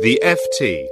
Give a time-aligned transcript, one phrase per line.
[0.00, 0.86] The FT.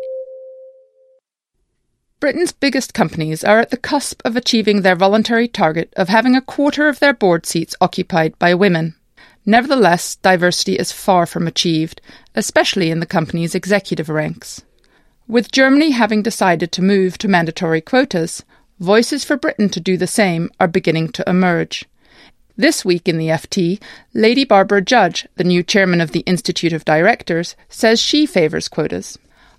[2.19, 6.41] Britain's biggest companies are at the cusp of achieving their voluntary target of having a
[6.41, 8.97] quarter of their board seats occupied by women.
[9.45, 12.01] Nevertheless, diversity is far from achieved,
[12.35, 14.65] especially in the company's executive ranks.
[15.29, 18.43] With Germany having decided to move to mandatory quotas,
[18.81, 21.85] voices for Britain to do the same are beginning to emerge.
[22.59, 23.83] This week in the FT,
[24.15, 29.19] Lady Barbara Judge, the new chairman of the Institute of Directors, says she favours quotas.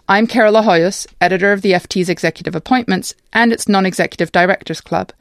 [0.09, 5.12] I'm Carola Hoyos, editor of the FT's Executive Appointments and its Non Executive Directors Club.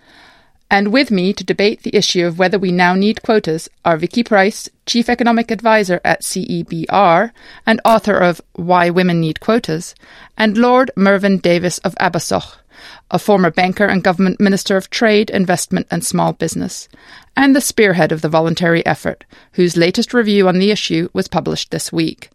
[0.70, 4.24] And with me to debate the issue of whether we now need quotas are Vicky
[4.24, 7.30] Pryce, Chief Economic Advisor at CEBR
[7.66, 9.94] and author of Why Women Need Quotas,
[10.38, 12.56] and Lord Mervyn Davies of Abersoch,
[13.10, 16.88] a former banker and government minister of trade, investment and small business,
[17.36, 21.70] and the spearhead of the voluntary effort, whose latest review on the issue was published
[21.70, 22.30] this week.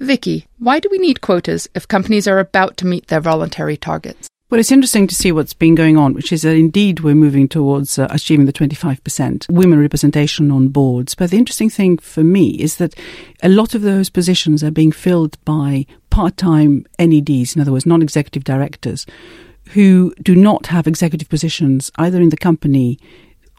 [0.00, 4.28] Vicky, why do we need quotas if companies are about to meet their voluntary targets?
[4.50, 7.48] Well, it's interesting to see what's been going on, which is that indeed we're moving
[7.48, 11.14] towards uh, achieving the 25% women representation on boards.
[11.14, 12.94] But the interesting thing for me is that
[13.42, 17.86] a lot of those positions are being filled by part time NEDs, in other words,
[17.86, 19.06] non executive directors,
[19.70, 22.98] who do not have executive positions either in the company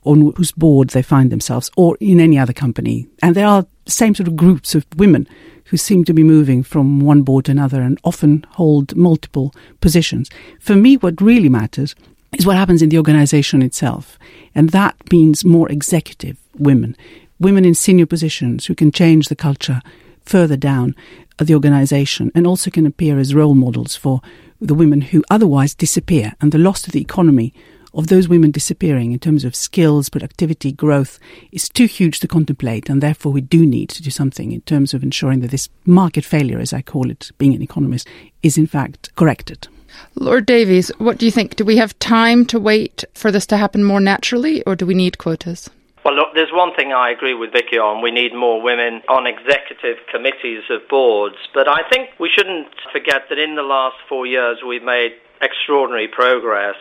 [0.03, 3.07] on whose board they find themselves or in any other company.
[3.21, 5.27] And there are same sort of groups of women
[5.65, 10.29] who seem to be moving from one board to another and often hold multiple positions.
[10.59, 11.95] For me, what really matters
[12.37, 14.19] is what happens in the organization itself.
[14.53, 16.95] And that means more executive women,
[17.39, 19.81] women in senior positions who can change the culture
[20.23, 20.95] further down
[21.43, 24.21] the organization and also can appear as role models for
[24.61, 26.33] the women who otherwise disappear.
[26.39, 27.53] And the loss to the economy
[27.93, 31.17] of those women disappearing in terms of skills, productivity, growth
[31.51, 34.93] is too huge to contemplate, and therefore we do need to do something in terms
[34.93, 38.07] of ensuring that this market failure, as I call it, being an economist,
[38.43, 39.67] is in fact corrected.
[40.15, 41.55] Lord Davies, what do you think?
[41.55, 44.93] Do we have time to wait for this to happen more naturally, or do we
[44.93, 45.69] need quotas?
[46.05, 48.03] Well, look, there's one thing I agree with Vicky on.
[48.03, 51.37] We need more women on executive committees of boards.
[51.51, 56.07] But I think we shouldn't forget that in the last four years we've made extraordinary
[56.07, 56.75] progress.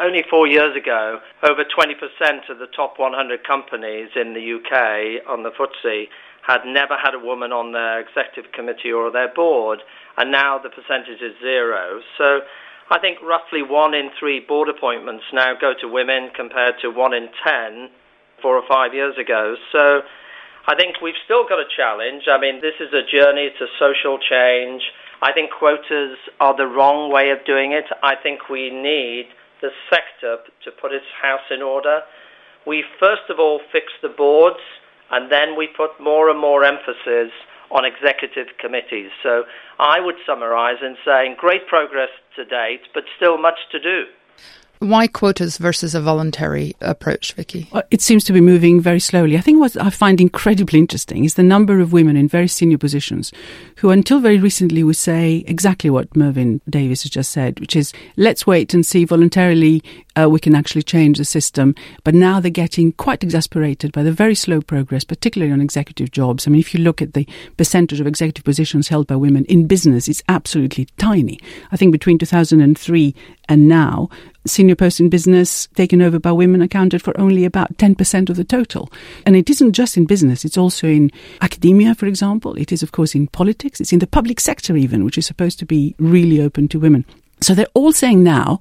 [0.00, 5.44] Only four years ago, over 20% of the top 100 companies in the UK on
[5.44, 6.08] the FTSE
[6.42, 9.78] had never had a woman on their executive committee or their board,
[10.16, 12.00] and now the percentage is zero.
[12.18, 12.40] So
[12.90, 17.14] I think roughly one in three board appointments now go to women compared to one
[17.14, 17.90] in ten
[18.44, 19.56] four or five years ago.
[19.72, 20.04] So
[20.68, 22.28] I think we've still got a challenge.
[22.28, 24.84] I mean, this is a journey, a social change.
[25.24, 27.88] I think quotas are the wrong way of doing it.
[28.02, 29.32] I think we need
[29.64, 32.04] the sector to put its house in order.
[32.66, 34.60] We first of all fix the boards
[35.10, 37.32] and then we put more and more emphasis
[37.70, 39.10] on executive committees.
[39.22, 39.44] So
[39.78, 44.04] I would summarize in saying great progress to date, but still much to do.
[44.80, 47.68] Why quotas versus a voluntary approach, Vicky?
[47.72, 49.38] Well, it seems to be moving very slowly.
[49.38, 52.76] I think what I find incredibly interesting is the number of women in very senior
[52.76, 53.32] positions
[53.76, 57.92] who, until very recently, would say exactly what Mervyn Davies has just said, which is
[58.16, 59.82] let's wait and see voluntarily
[60.16, 61.74] uh, we can actually change the system.
[62.02, 66.46] But now they're getting quite exasperated by the very slow progress, particularly on executive jobs.
[66.46, 69.66] I mean, if you look at the percentage of executive positions held by women in
[69.66, 71.38] business, it's absolutely tiny.
[71.72, 73.14] I think between 2003
[73.48, 74.08] and now,
[74.46, 78.44] senior posts in business taken over by women accounted for only about 10% of the
[78.44, 78.90] total.
[79.24, 81.10] And it isn't just in business, it's also in
[81.40, 82.54] academia, for example.
[82.56, 83.80] It is, of course, in politics.
[83.80, 87.04] It's in the public sector, even, which is supposed to be really open to women.
[87.40, 88.60] So they're all saying now,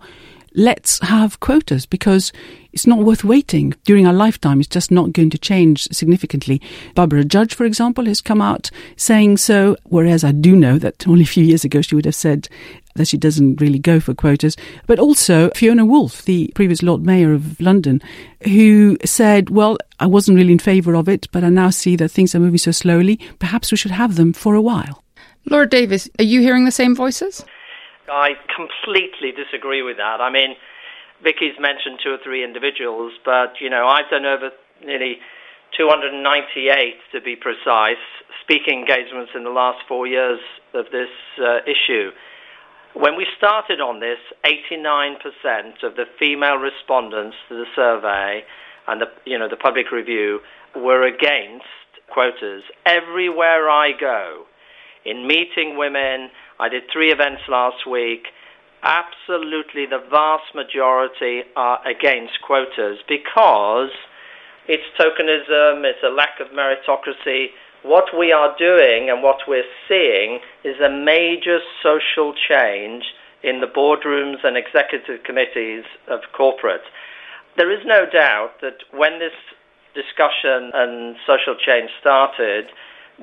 [0.56, 2.32] let's have quotas because
[2.72, 3.74] it's not worth waiting.
[3.86, 6.62] During our lifetime, it's just not going to change significantly.
[6.96, 11.24] Barbara Judge, for example, has come out saying so, whereas I do know that only
[11.24, 12.50] a few years ago she would have said
[12.96, 14.56] that she doesn't really go for quotas.
[14.88, 18.02] But also Fiona Woolf, the previous Lord Mayor of London,
[18.44, 22.10] who said, well, I wasn't really in favour of it, but I now see that
[22.10, 23.20] things are moving so slowly.
[23.40, 25.04] Perhaps we should have them for a while.
[25.50, 27.44] Lord Davies, are you hearing the same voices?
[28.10, 30.22] I completely disagree with that.
[30.22, 30.56] I mean,
[31.24, 34.52] Vicky's mentioned two or three individuals, but you know, I've done over
[34.86, 35.18] nearly
[35.78, 38.04] 298 to be precise
[38.44, 40.40] speaking engagements in the last four years
[40.74, 42.12] of this uh, issue.
[42.94, 48.44] When we started on this, 89% of the female respondents to the survey
[48.88, 50.40] and the you know the public review
[50.76, 51.66] were against
[52.12, 52.64] quotas.
[52.86, 54.46] Everywhere I go,
[55.06, 56.30] in meeting women,
[56.60, 58.28] I did three events last week.
[58.84, 63.92] Absolutely, the vast majority are against quotas because
[64.68, 67.48] it's tokenism, it's a lack of meritocracy.
[67.84, 73.04] What we are doing and what we're seeing is a major social change
[73.44, 76.84] in the boardrooms and executive committees of corporate.
[77.58, 79.36] There is no doubt that when this
[79.94, 82.66] discussion and social change started,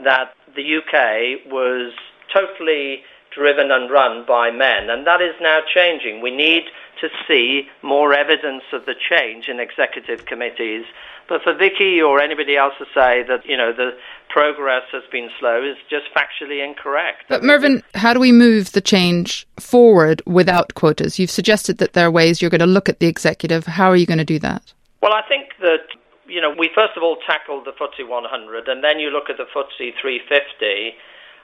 [0.05, 1.93] that the UK was
[2.33, 3.03] totally
[3.35, 6.21] driven and run by men, and that is now changing.
[6.21, 6.65] We need
[7.00, 10.85] to see more evidence of the change in executive committees.
[11.29, 13.93] But for Vicky or anybody else to say that you know the
[14.29, 17.25] progress has been slow is just factually incorrect.
[17.29, 21.19] But Mervyn, how do we move the change forward without quotas?
[21.19, 23.67] You've suggested that there are ways you're going to look at the executive.
[23.67, 24.73] How are you going to do that?
[25.03, 25.87] Well, I think that
[26.26, 29.37] you know we first of all tackled the FTSE 100, and then you look at
[29.37, 30.97] the FTSE 350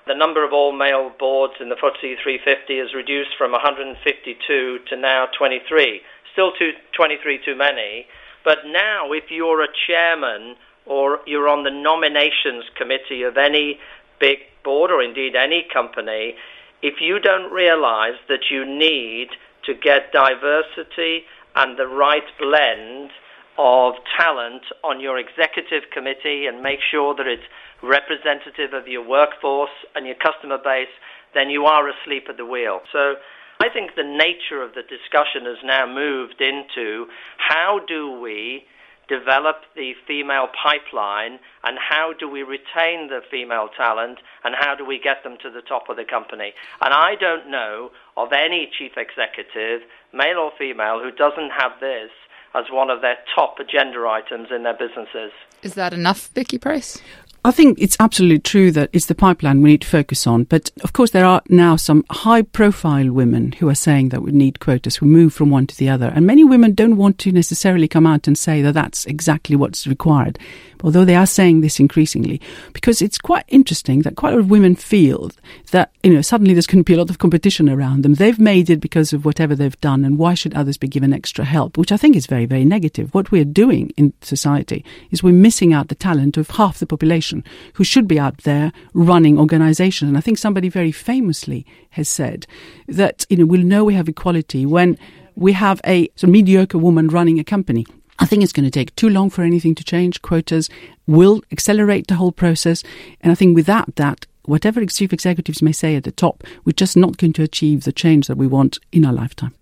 [0.06, 4.96] the number of all male boards in the FTSE 350 is reduced from 152 to
[4.96, 6.00] now 23.
[6.32, 8.06] Still too, 23 too many.
[8.44, 10.54] But now, if you're a chairman
[10.86, 13.80] or you're on the nominations committee of any
[14.20, 16.36] big board or indeed any company,
[16.82, 19.28] if you don't realize that you need
[19.64, 21.24] to get diversity
[21.56, 23.10] and the right blend
[23.58, 27.46] of talent on your executive committee and make sure that it's
[27.82, 30.92] representative of your workforce and your customer base,
[31.34, 32.80] then you are asleep at the wheel.
[32.92, 33.14] So
[33.60, 37.06] I think the nature of the discussion has now moved into
[37.38, 38.64] how do we
[39.08, 44.84] develop the female pipeline and how do we retain the female talent and how do
[44.84, 46.52] we get them to the top of the company.
[46.80, 52.10] And I don't know of any chief executive, male or female, who doesn't have this
[52.54, 55.32] as one of their top agenda items in their businesses.
[55.62, 57.00] Is that enough, Vicky Pryce?
[57.46, 60.44] I think it's absolutely true that it's the pipeline we need to focus on.
[60.44, 64.32] But of course, there are now some high profile women who are saying that we
[64.32, 66.08] need quotas, who move from one to the other.
[66.08, 69.86] And many women don't want to necessarily come out and say that that's exactly what's
[69.86, 70.40] required
[70.82, 72.40] although they are saying this increasingly,
[72.72, 75.30] because it's quite interesting that quite a lot of women feel
[75.70, 78.14] that, you know, suddenly there's going to be a lot of competition around them.
[78.14, 81.44] They've made it because of whatever they've done, and why should others be given extra
[81.44, 81.76] help?
[81.76, 83.12] Which I think is very, very negative.
[83.14, 87.35] What we're doing in society is we're missing out the talent of half the population
[87.74, 90.08] who should be out there running organizations.
[90.08, 92.46] And I think somebody very famously has said
[92.88, 94.98] that, you know, we'll know we have equality when
[95.34, 97.86] we have a sort of mediocre woman running a company.
[98.18, 100.22] I think it's going to take too long for anything to change.
[100.22, 100.70] Quotas
[101.06, 102.82] will accelerate the whole process.
[103.20, 106.96] And I think without that, whatever chief executives may say at the top, we're just
[106.96, 109.54] not going to achieve the change that we want in our lifetime.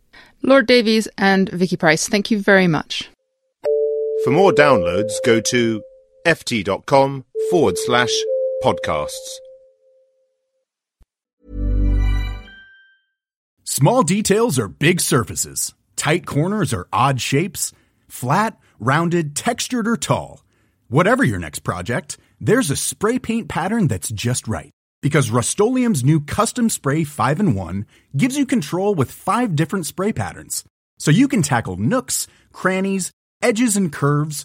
[0.42, 3.10] Lord Davies and Vicky Pryce, thank you very much.
[4.22, 5.82] For more downloads, go to
[6.26, 7.24] ft.com
[7.54, 8.10] forward slash
[8.64, 9.38] podcasts.
[13.62, 17.72] Small details are big surfaces, tight corners are odd shapes.
[18.08, 20.42] Flat, rounded, textured, or tall.
[20.88, 24.72] Whatever your next project, there's a spray paint pattern that's just right.
[25.00, 27.86] Because Rust new Custom Spray 5 in 1
[28.16, 30.64] gives you control with five different spray patterns.
[30.98, 34.44] So you can tackle nooks, crannies, edges, and curves